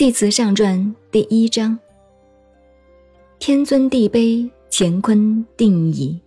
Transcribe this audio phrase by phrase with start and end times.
[0.00, 1.78] 系辞上传第一章：
[3.38, 6.18] 天尊地卑，乾坤定矣；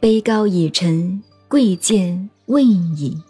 [0.00, 3.20] 卑高以臣，贵贱问矣。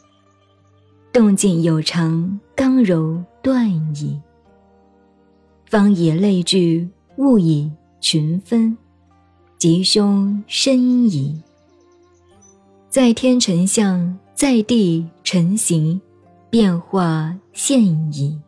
[1.10, 3.66] 动静有常，刚柔断
[3.96, 4.20] 矣。
[5.64, 8.76] 方以类聚，物以群分，
[9.56, 11.42] 吉凶深矣。
[12.90, 15.98] 在天成象，在地成形，
[16.50, 18.38] 变化现矣。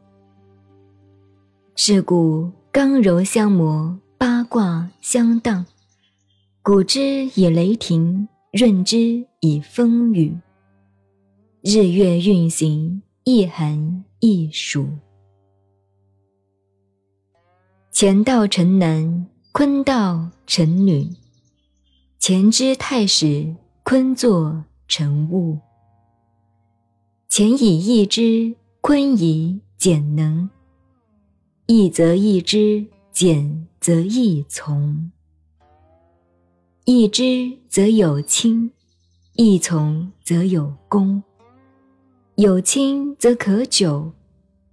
[1.80, 5.64] 是故刚柔相磨，八卦相当，
[6.60, 10.36] 古之以雷霆，润之以风雨。
[11.62, 14.88] 日月运行，一寒一暑。
[17.94, 21.08] 乾道成男，坤道成女。
[22.20, 25.56] 乾之太始，坤作成物。
[27.30, 30.50] 乾以易之，坤以简能。
[31.70, 35.10] 易则易之，简则易从。
[36.86, 38.70] 易之则有亲，
[39.34, 41.22] 易从则有功。
[42.36, 44.10] 有亲则可久，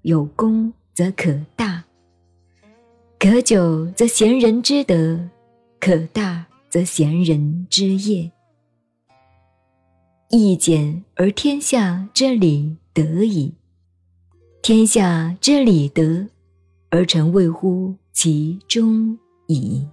[0.03, 1.83] 有功则可大。
[3.19, 5.19] 可久则贤人之德，
[5.81, 8.31] 可大则贤人之业。
[10.29, 13.53] 易简而天下之理得矣，
[14.61, 16.29] 天下之理得
[16.95, 19.85] 而臣谓乎其中矣。